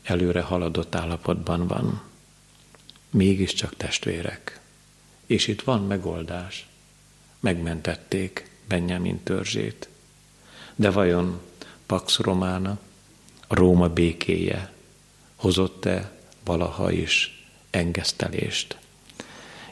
[0.03, 2.11] előre haladott állapotban van
[3.13, 4.59] mégiscsak testvérek.
[5.25, 6.67] És itt van megoldás.
[7.39, 9.89] Megmentették Benjamin törzsét.
[10.75, 11.41] De vajon
[11.85, 12.79] Pax Romana,
[13.47, 14.73] a Róma békéje
[15.35, 16.11] hozott-e
[16.43, 18.77] valaha is engesztelést?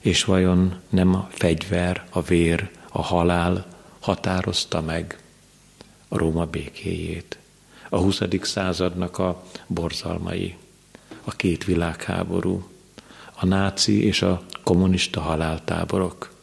[0.02, 3.66] És vajon nem a fegyver, a vér, a halál
[4.00, 5.24] határozta meg
[6.08, 7.38] a Róma békéjét?
[7.90, 8.22] A 20.
[8.42, 10.56] századnak a borzalmai,
[11.24, 12.70] a két világháború,
[13.34, 16.34] a náci és a kommunista haláltáborok,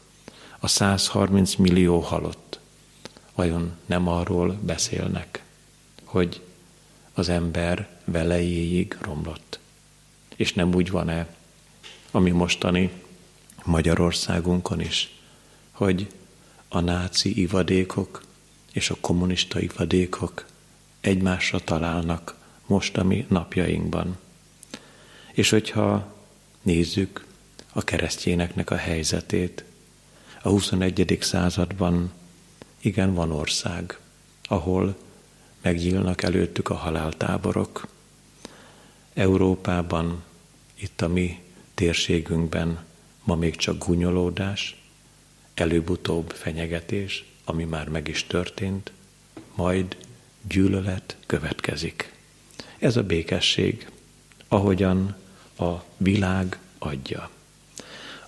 [0.59, 2.61] a 130 millió halott,
[3.35, 5.42] vajon nem arról beszélnek,
[6.05, 6.42] hogy
[7.12, 9.59] az ember velejéig romlott.
[10.37, 11.27] És nem úgy van-e,
[12.11, 12.90] ami mostani
[13.64, 15.14] Magyarországunkon is,
[15.71, 16.07] hogy
[16.68, 18.23] a náci ivadékok
[18.73, 20.47] és a kommunista ivadékok
[21.01, 22.35] egymásra találnak
[22.66, 24.18] most a mi napjainkban.
[25.33, 26.16] És hogyha
[26.68, 27.25] Nézzük
[27.73, 29.64] a keresztjéneknek a helyzetét.
[30.42, 31.18] A 21.
[31.21, 32.12] században
[32.81, 33.99] igen van ország,
[34.42, 34.97] ahol
[35.62, 37.87] megnyílnak előttük a haláltáborok.
[39.14, 40.23] Európában,
[40.75, 41.40] itt a mi
[41.75, 42.85] térségünkben
[43.28, 44.76] ma még csak gunyolódás,
[45.54, 48.92] előbb-utóbb fenyegetés, ami már meg is történt,
[49.54, 49.96] majd
[50.42, 52.12] gyűlölet következik.
[52.78, 53.88] Ez a békesség,
[54.48, 55.16] ahogyan
[55.58, 57.30] a világ adja.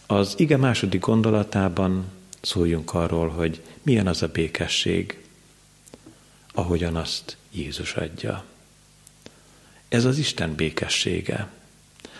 [0.06, 2.04] Az ige második gondolatában
[2.40, 5.24] szóljunk arról, hogy milyen az a békesség,
[6.52, 8.44] ahogyan azt Jézus adja.
[9.88, 11.50] Ez az Isten békessége.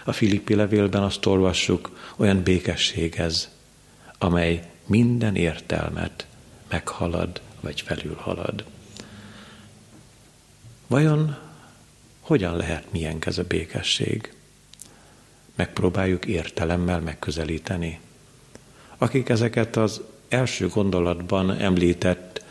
[0.05, 3.49] A Filippi levélben azt olvassuk, olyan békesség ez,
[4.19, 6.27] amely minden értelmet
[6.69, 8.65] meghalad vagy felülhalad.
[10.87, 11.37] Vajon
[12.21, 14.33] hogyan lehet milyen ez a békesség?
[15.61, 18.01] megpróbáljuk értelemmel megközelíteni.
[18.99, 22.45] Akik ezeket az első gondolatban említett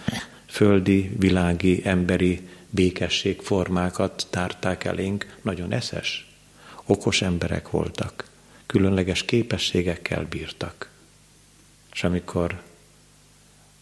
[0.46, 6.29] földi, világi, emberi békességformákat tárták elénk, nagyon eszes,
[6.90, 8.30] okos emberek voltak,
[8.66, 10.90] különleges képességekkel bírtak.
[11.94, 12.62] És amikor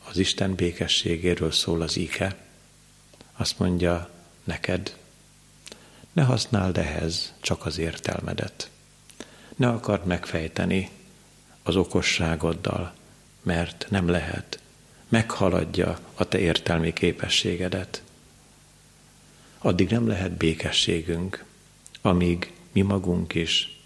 [0.10, 2.36] az Isten békességéről szól az ike,
[3.34, 4.10] azt mondja
[4.44, 4.98] neked,
[6.12, 8.70] ne használd ehhez csak az értelmedet.
[9.56, 10.90] Ne akard megfejteni
[11.64, 12.94] az okosságoddal,
[13.42, 14.60] mert nem lehet.
[15.10, 18.02] Meghaladja a te értelmi képességedet.
[19.58, 21.46] Addig nem lehet békességünk,
[22.02, 23.80] amíg mi magunk is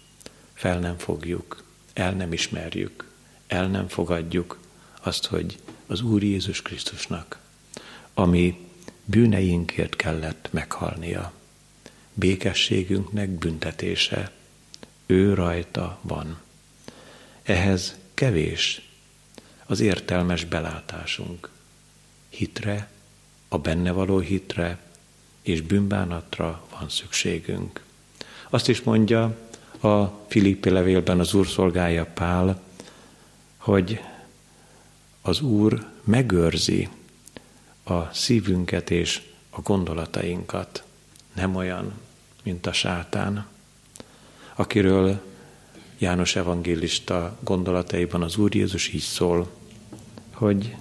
[0.52, 3.10] fel nem fogjuk, el nem ismerjük,
[3.46, 4.58] el nem fogadjuk
[5.00, 7.38] azt, hogy az Úr Jézus Krisztusnak,
[8.14, 8.68] ami
[9.04, 11.32] bűneinkért kellett meghalnia.
[12.14, 14.32] Békességünknek büntetése,
[15.06, 16.40] ő rajta van.
[17.42, 18.90] Ehhez kevés
[19.66, 21.50] az értelmes belátásunk.
[22.28, 22.90] Hitre,
[23.48, 24.78] a benne való hitre
[25.42, 27.84] és bűnbánatra van szükségünk.
[28.52, 29.36] Azt is mondja
[29.80, 32.62] a Filippi levélben az Úr szolgája Pál,
[33.56, 34.00] hogy
[35.22, 36.88] az Úr megőrzi
[37.84, 40.84] a szívünket és a gondolatainkat.
[41.34, 41.92] Nem olyan,
[42.42, 43.46] mint a sátán,
[44.54, 45.20] akiről
[45.98, 49.50] János evangélista gondolataiban az Úr Jézus így szól,
[50.32, 50.76] hogy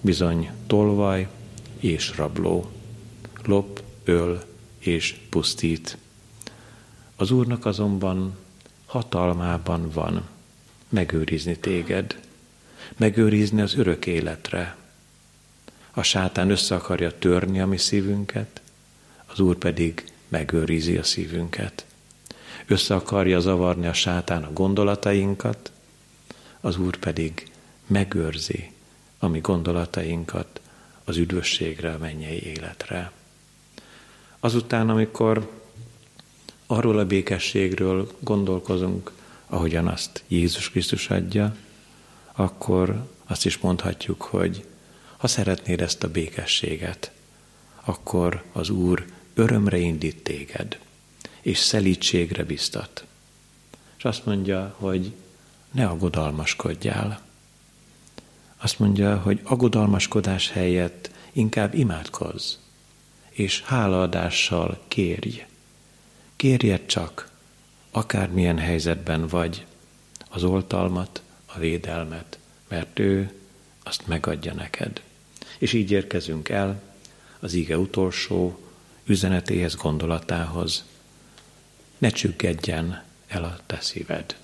[0.00, 1.28] bizony tolvaj
[1.78, 2.70] és rabló,
[3.44, 4.44] lop, öl
[4.78, 5.98] és pusztít.
[7.16, 8.36] Az Úrnak azonban
[8.86, 10.28] hatalmában van
[10.88, 12.20] megőrizni téged,
[12.96, 14.76] megőrizni az örök életre.
[15.90, 18.60] A sátán össze akarja törni a mi szívünket,
[19.26, 21.84] az Úr pedig megőrizi a szívünket.
[22.66, 25.72] Össze akarja zavarni a sátán a gondolatainkat,
[26.60, 27.50] az Úr pedig
[27.86, 28.72] megőrzi
[29.18, 30.60] a mi gondolatainkat
[31.04, 33.12] az üdvösségre, a mennyei életre.
[34.40, 35.50] Azután, amikor
[36.66, 39.12] arról a békességről gondolkozunk,
[39.46, 41.56] ahogyan azt Jézus Krisztus adja,
[42.32, 44.64] akkor azt is mondhatjuk, hogy
[45.16, 47.10] ha szeretnéd ezt a békességet,
[47.84, 50.78] akkor az Úr örömre indít téged,
[51.40, 53.04] és szelítségre biztat.
[53.96, 55.12] És azt mondja, hogy
[55.70, 57.20] ne aggodalmaskodjál.
[58.56, 62.54] Azt mondja, hogy aggodalmaskodás helyett inkább imádkozz,
[63.30, 65.44] és hálaadással kérj.
[66.44, 67.30] Kérjed csak,
[67.90, 69.66] akármilyen helyzetben vagy,
[70.28, 73.32] az oltalmat, a védelmet, mert ő
[73.82, 75.02] azt megadja neked.
[75.58, 76.82] És így érkezünk el
[77.38, 78.58] az ige utolsó
[79.04, 80.84] üzenetéhez, gondolatához.
[81.98, 84.36] Ne csüggedjen el a te szíved.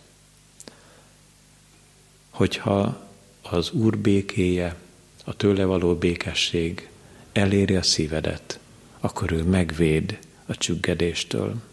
[2.31, 3.09] Hogyha
[3.43, 4.77] az Úr békéje,
[5.25, 6.89] a tőle való békesség
[7.33, 8.59] eléri a szívedet,
[9.01, 11.69] akkor ő megvéd a csüggedéstől.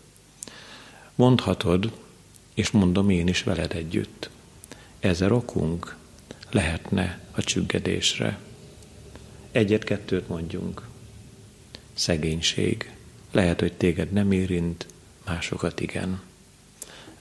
[1.17, 1.91] Mondhatod,
[2.53, 4.29] és mondom én is veled együtt,
[4.99, 5.95] ezer okunk
[6.49, 8.39] lehetne a csüggedésre.
[9.51, 10.87] Egyet-kettőt mondjunk.
[11.93, 12.91] Szegénység.
[13.31, 14.85] Lehet, hogy téged nem érint,
[15.25, 16.21] másokat igen.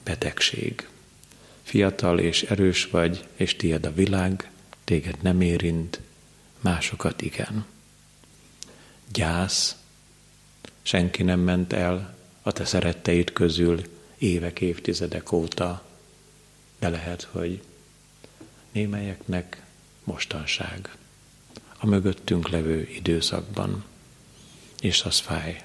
[0.05, 0.89] Betegség.
[1.63, 4.51] Fiatal és erős vagy, és tiéd a világ,
[4.85, 6.01] téged nem érint,
[6.61, 7.67] másokat igen.
[9.13, 9.77] Gyász.
[10.83, 12.16] Senki nem ment el
[12.47, 13.83] a te szeretteid közül
[14.19, 15.83] évek, évtizedek óta,
[16.79, 17.63] de lehet, hogy
[18.73, 19.63] némelyeknek
[20.05, 20.97] mostanság
[21.79, 23.85] a mögöttünk levő időszakban,
[24.81, 25.65] és az fáj,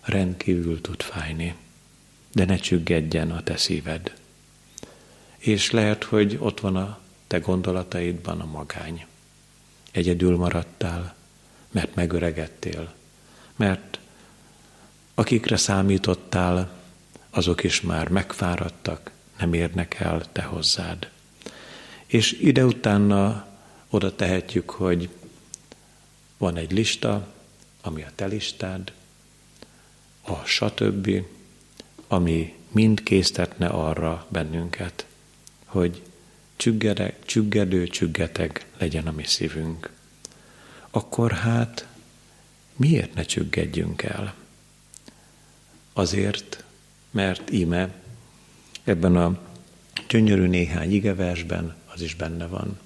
[0.00, 1.54] rendkívül tud fájni,
[2.32, 4.14] de ne csüggedjen a te szíved.
[5.36, 9.06] És lehet, hogy ott van a te gondolataidban a magány.
[9.90, 11.14] Egyedül maradtál,
[11.70, 12.94] mert megöregedtél,
[13.56, 13.98] mert
[15.18, 16.70] akikre számítottál,
[17.30, 21.10] azok is már megfáradtak, nem érnek el te hozzád.
[22.06, 23.46] És ide utána
[23.90, 25.08] oda tehetjük, hogy
[26.36, 27.34] van egy lista,
[27.82, 28.92] ami a te listád,
[30.22, 31.10] a stb.,
[32.08, 35.06] ami mind késztetne arra bennünket,
[35.64, 36.02] hogy
[36.56, 39.90] csüggede, csüggedő, csüggeteg legyen a mi szívünk.
[40.90, 41.86] Akkor hát
[42.76, 44.34] miért ne csüggedjünk el?
[45.98, 46.64] Azért,
[47.10, 47.94] mert íme
[48.84, 49.38] ebben a
[50.08, 52.78] gyönyörű néhány igeversben az is benne van,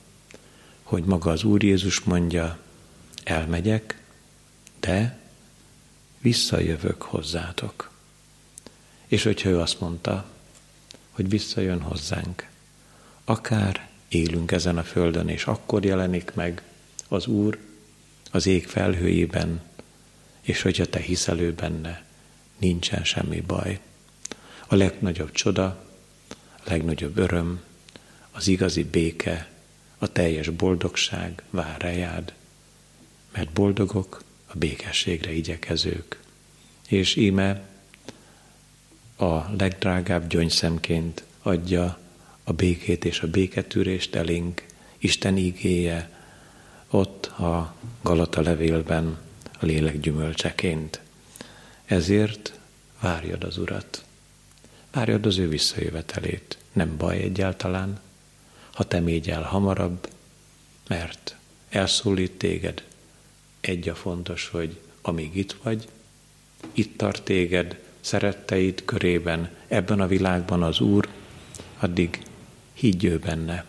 [0.82, 2.58] hogy maga az Úr Jézus mondja,
[3.24, 4.02] elmegyek,
[4.80, 5.18] de
[6.18, 7.90] visszajövök hozzátok.
[9.06, 10.24] És hogyha ő azt mondta,
[11.10, 12.48] hogy visszajön hozzánk,
[13.24, 16.62] akár élünk ezen a földön, és akkor jelenik meg
[17.08, 17.58] az Úr,
[18.30, 19.60] az ég felhőjében,
[20.40, 22.10] és hogyha te hiszel ő benne,
[22.62, 23.80] nincsen semmi baj.
[24.66, 25.84] A legnagyobb csoda,
[26.56, 27.60] a legnagyobb öröm,
[28.30, 29.50] az igazi béke,
[29.98, 32.32] a teljes boldogság vár rejád,
[33.32, 36.20] mert boldogok a békességre igyekezők.
[36.88, 37.62] És íme
[39.16, 41.98] a legdrágább gyöngyszemként adja
[42.44, 44.66] a békét és a béketűrést elénk,
[44.98, 46.10] Isten ígéje
[46.90, 49.18] ott a Galata levélben
[49.60, 51.01] a lélek gyümölcseként.
[51.84, 52.58] Ezért
[53.00, 54.04] várjad az Urat.
[54.92, 56.58] Várjad az ő visszajövetelét.
[56.72, 58.00] Nem baj egyáltalán,
[58.72, 60.08] ha te mégy el hamarabb,
[60.88, 61.36] mert
[61.68, 62.84] elszólít téged.
[63.60, 65.88] Egy a fontos, hogy amíg itt vagy,
[66.72, 71.08] itt tart téged, szeretteid körében, ebben a világban az Úr,
[71.78, 72.22] addig
[72.72, 73.64] higgy ő benne,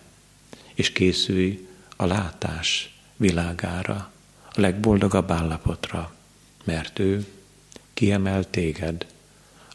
[0.74, 4.12] és készülj a látás világára,
[4.54, 6.16] a legboldogabb állapotra,
[6.64, 7.26] mert ő
[7.94, 9.06] kiemel téged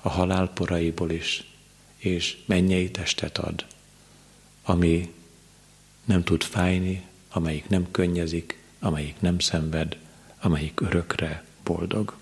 [0.03, 1.45] a halál poraiból is,
[1.97, 3.67] és mennyei testet ad,
[4.63, 5.13] ami
[6.05, 9.97] nem tud fájni, amelyik nem könnyezik, amelyik nem szenved,
[10.41, 12.17] amelyik örökre boldog.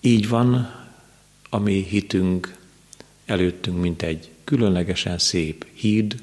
[0.00, 0.74] Így van
[1.50, 2.56] a mi hitünk
[3.24, 6.22] előttünk, mint egy különlegesen szép híd,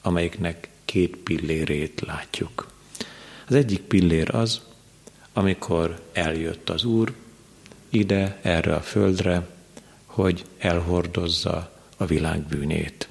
[0.00, 2.72] amelyiknek két pillérét látjuk.
[3.46, 4.60] Az egyik pillér az,
[5.32, 7.14] amikor eljött az Úr
[7.92, 9.48] ide, erre a földre,
[10.04, 13.08] hogy elhordozza a világ bűnét,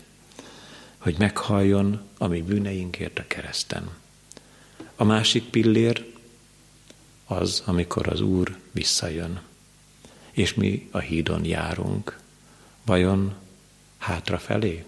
[0.98, 3.90] hogy meghalljon a mi bűneinkért a kereszten.
[4.96, 6.06] A másik pillér
[7.26, 9.42] az, amikor az Úr visszajön,
[10.32, 12.20] és mi a hídon járunk.
[12.86, 13.34] Vajon
[13.98, 14.84] hátrafelé?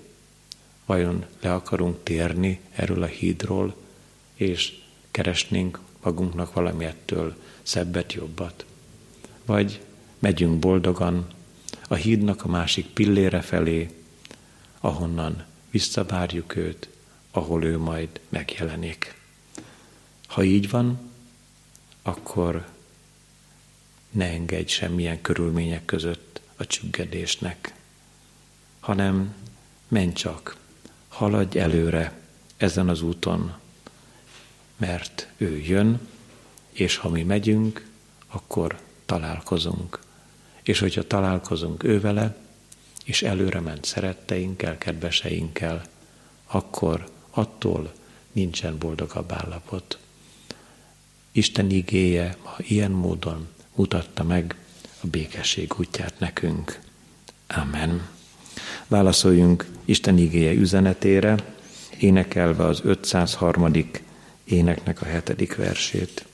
[0.86, 3.76] Vajon le akarunk térni erről a hídról,
[4.36, 4.78] és
[5.12, 8.66] keresnénk magunknak valami ettől szebbet, jobbat?
[9.46, 9.82] Vagy
[10.20, 11.28] megyünk boldogan
[11.88, 13.90] a hídnak a másik pillére felé,
[14.80, 16.90] ahonnan visszavárjuk őt,
[17.32, 19.16] ahol ő majd megjelenik.
[20.28, 21.00] Ha így van,
[22.02, 22.68] akkor
[24.12, 27.74] ne engedj semmilyen körülmények között a csüggedésnek,
[28.80, 29.36] hanem
[29.88, 30.58] menj csak,
[31.08, 32.20] haladj előre
[32.58, 33.54] ezen az úton,
[34.78, 36.08] mert ő jön,
[36.72, 37.88] és ha mi megyünk,
[38.28, 40.00] akkor találkozunk.
[40.64, 42.36] És hogyha találkozunk ő vele,
[43.06, 45.82] és előre ment szeretteinkkel, kedveseinkkel,
[46.48, 47.92] akkor attól
[48.32, 49.98] nincsen boldogabb állapot.
[51.32, 54.56] Isten igéje ma ilyen módon mutatta meg
[55.02, 56.80] a békesség útját nekünk.
[57.48, 58.08] Amen.
[58.88, 61.36] Válaszoljunk Isten igéje üzenetére,
[62.00, 63.72] énekelve az 503.
[64.44, 66.26] éneknek a hetedik versét.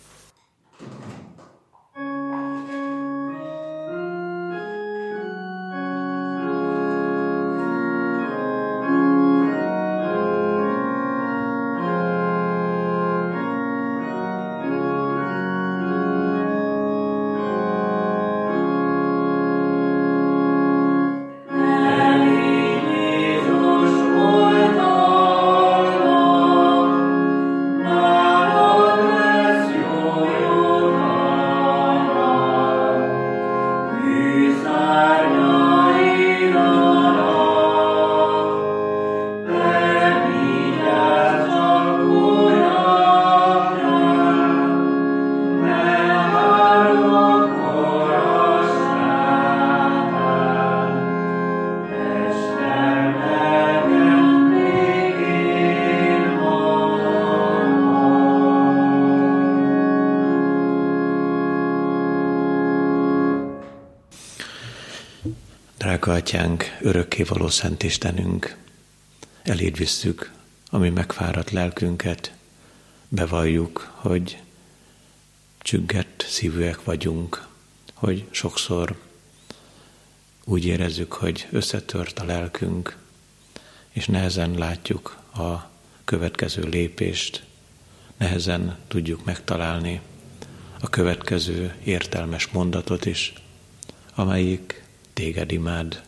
[66.10, 68.58] Drága atyánk, örökkévaló Szent Istenünk,
[69.44, 70.32] eléd visszük
[70.70, 72.34] a mi megfáradt lelkünket,
[73.10, 74.42] bevalljuk, hogy
[75.60, 77.48] csüggett szívűek vagyunk,
[77.94, 79.00] hogy sokszor
[80.44, 82.98] úgy érezzük, hogy összetört a lelkünk,
[83.90, 85.70] és nehezen látjuk a
[86.06, 87.44] következő lépést,
[88.18, 90.02] nehezen tudjuk megtalálni
[90.80, 93.34] a következő értelmes mondatot is,
[94.16, 94.88] amelyik
[95.20, 96.02] téged imád,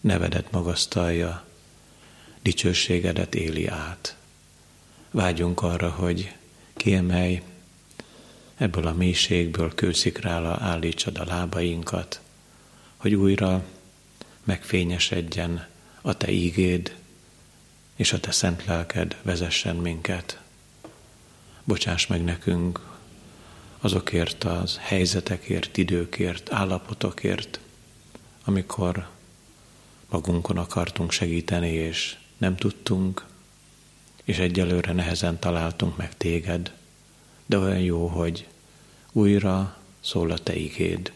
[0.00, 1.44] nevedet magasztalja,
[2.42, 4.16] dicsőségedet éli át.
[5.10, 6.32] Vágyunk arra, hogy
[6.76, 7.42] kiemelj
[8.56, 12.20] ebből a mélységből kőszikrára állítsad a lábainkat,
[12.96, 13.64] hogy újra
[14.44, 15.66] megfényesedjen
[16.00, 16.96] a te ígéd,
[17.96, 20.40] és a te szent lelked vezessen minket.
[21.64, 22.80] Bocsáss meg nekünk
[23.78, 27.60] azokért az helyzetekért, időkért, állapotokért,
[28.48, 29.08] amikor
[30.10, 33.26] magunkon akartunk segíteni, és nem tudtunk,
[34.24, 36.72] és egyelőre nehezen találtunk meg téged,
[37.46, 38.46] de olyan jó, hogy
[39.12, 41.12] újra szól a te igéd,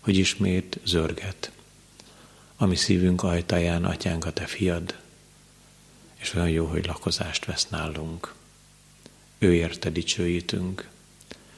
[0.00, 1.50] hogy ismét zörget,
[2.56, 4.98] ami szívünk ajtaján, atyánk a te fiad,
[6.14, 8.34] és olyan jó, hogy lakozást vesz nálunk.
[9.38, 10.88] Ő érte dicsőítünk,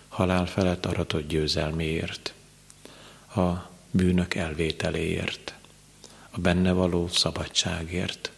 [0.09, 2.35] halál felett aratott győzelméért,
[3.35, 5.55] a bűnök elvételéért,
[6.31, 8.33] a benne való szabadságért,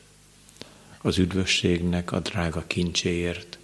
[1.00, 3.59] az üdvösségnek a drága kincséért,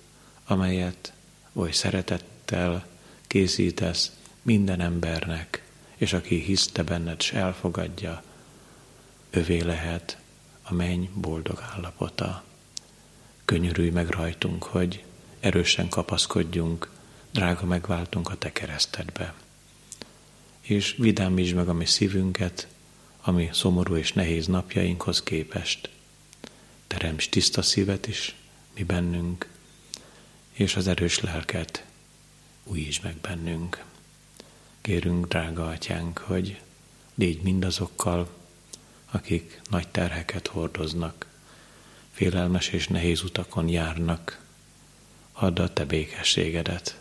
[0.45, 1.12] amelyet
[1.53, 2.86] oly szeretettel
[3.26, 4.12] készítesz
[4.43, 5.64] minden embernek,
[5.97, 8.22] és aki hiszte benned, és elfogadja,
[9.30, 10.18] övé lehet
[10.62, 12.45] a menny boldog állapota.
[13.45, 15.05] Könyörülj meg rajtunk, hogy
[15.40, 16.90] erősen kapaszkodjunk,
[17.30, 19.34] drága megváltunk a te keresztedbe.
[20.63, 22.69] És vidámítsd meg a mi szívünket,
[23.21, 25.91] ami szomorú és nehéz napjainkhoz képest.
[26.87, 28.35] Teremts tiszta szívet is
[28.75, 29.49] mi bennünk,
[30.53, 31.85] és az erős lelket
[32.65, 33.85] újítsd meg bennünk.
[34.81, 36.61] Kérünk, drága atyánk, hogy
[37.15, 38.29] légy mindazokkal,
[39.11, 41.27] akik nagy terheket hordoznak,
[42.13, 44.45] félelmes és nehéz utakon járnak,
[45.33, 47.01] add a te békességedet.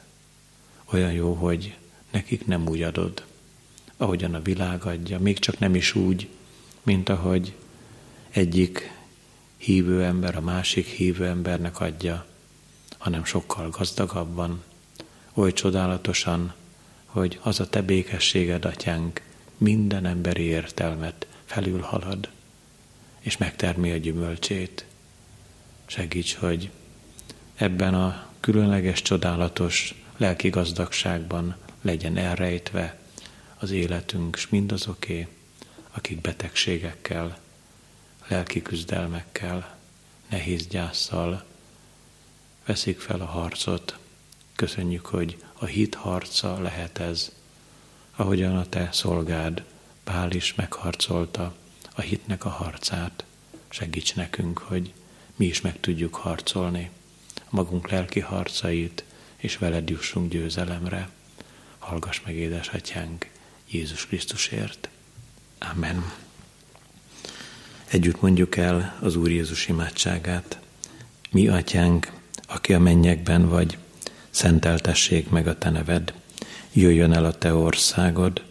[0.85, 1.77] Olyan jó, hogy
[2.11, 3.25] nekik nem úgy adod,
[4.01, 6.27] ahogyan a világ adja, még csak nem is úgy,
[6.83, 7.55] mint ahogy
[8.29, 8.91] egyik
[9.57, 12.25] hívő ember a másik hívő embernek adja,
[12.97, 14.63] hanem sokkal gazdagabban,
[15.33, 16.53] oly csodálatosan,
[17.05, 19.21] hogy az a te békességed, atyánk,
[19.57, 22.29] minden emberi értelmet felülhalad,
[23.19, 24.85] és megtermi a gyümölcsét.
[25.85, 26.69] Segíts, hogy
[27.55, 32.99] ebben a különleges, csodálatos lelki gazdagságban legyen elrejtve
[33.61, 35.27] az életünk, és mindazoké,
[35.91, 37.39] akik betegségekkel,
[38.27, 39.77] lelki küzdelmekkel,
[40.29, 41.43] nehéz gyászsal
[42.65, 43.97] veszik fel a harcot.
[44.55, 47.31] Köszönjük, hogy a hit harca lehet ez,
[48.15, 49.63] ahogyan a te szolgád
[50.03, 51.55] Pál is megharcolta
[51.95, 53.25] a hitnek a harcát.
[53.69, 54.93] Segíts nekünk, hogy
[55.35, 56.89] mi is meg tudjuk harcolni
[57.49, 59.03] magunk lelki harcait,
[59.37, 61.09] és veled jussunk győzelemre.
[61.79, 63.29] Hallgass meg, édesatyánk,
[63.71, 64.89] Jézus Krisztusért.
[65.59, 66.11] Amen.
[67.87, 70.59] Együtt mondjuk el az Úr Jézus imádságát.
[71.31, 72.11] Mi, atyánk,
[72.47, 73.77] aki a mennyekben vagy,
[74.29, 76.13] szenteltessék meg a te neved,
[76.73, 78.43] jöjjön el a te országod,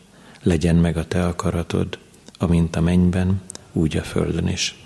[0.42, 1.98] legyen meg a te akaratod,
[2.38, 3.42] amint a mennyben,
[3.72, 4.84] úgy a földön is.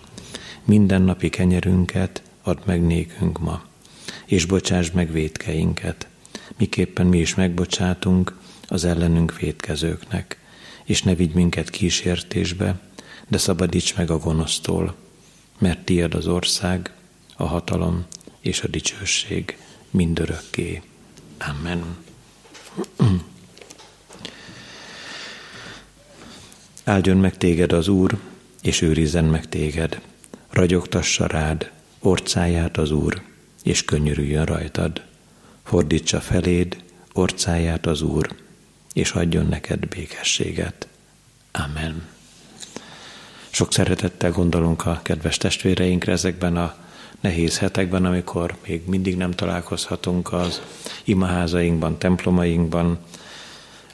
[0.64, 3.64] Minden napi kenyerünket add meg nékünk ma,
[4.24, 6.06] és bocsáss meg védkeinket,
[6.56, 10.38] miképpen mi is megbocsátunk az ellenünk védkezőknek,
[10.84, 12.80] és ne vigy minket kísértésbe,
[13.28, 14.94] de szabadíts meg a gonosztól,
[15.58, 16.92] mert tiad az ország,
[17.36, 18.04] a hatalom
[18.40, 19.58] és a dicsőség
[19.90, 20.82] mindörökké.
[21.38, 21.96] Amen.
[26.84, 28.18] Áldjon meg téged az Úr,
[28.62, 30.00] és őrizzen meg téged.
[30.50, 33.22] Ragyogtassa rád orcáját az Úr,
[33.62, 35.02] és könyörüljön rajtad.
[35.62, 38.43] Fordítsa feléd orcáját az Úr,
[38.94, 40.88] és adjon neked békességet.
[41.52, 42.06] Amen.
[43.50, 46.74] Sok szeretettel gondolunk a kedves testvéreinkre ezekben a
[47.20, 50.62] nehéz hetekben, amikor még mindig nem találkozhatunk az
[51.04, 52.98] imaházainkban, templomainkban.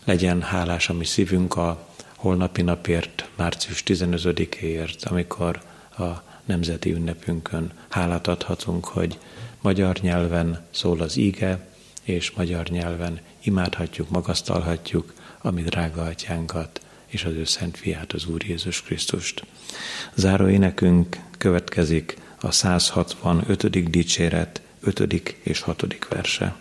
[0.05, 5.63] Legyen hálás a mi szívünk a holnapi napért, március 15-éért, amikor
[5.99, 9.19] a nemzeti ünnepünkön hálát adhatunk, hogy
[9.61, 11.70] magyar nyelven szól az íge,
[12.03, 18.27] és magyar nyelven imádhatjuk, magasztalhatjuk a mi drága atyánkat és az ő szent fiát, az
[18.27, 19.45] Úr Jézus Krisztust.
[20.15, 23.91] Záró énekünk következik a 165.
[23.91, 25.37] dicséret 5.
[25.43, 26.07] és 6.
[26.09, 26.57] verse.